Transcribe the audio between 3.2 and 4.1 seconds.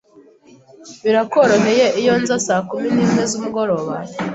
zumugoroba?